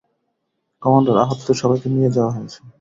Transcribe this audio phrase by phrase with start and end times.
[0.83, 2.59] Commander, আহতদের সবাইকে নিয়ে যাওয়া হয়েছে।